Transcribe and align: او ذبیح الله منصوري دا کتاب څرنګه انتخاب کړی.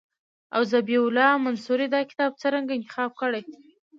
او 0.55 0.61
ذبیح 0.71 0.99
الله 1.05 1.31
منصوري 1.45 1.87
دا 1.93 2.01
کتاب 2.09 2.31
څرنګه 2.41 2.73
انتخاب 2.75 3.11
کړی. 3.21 3.41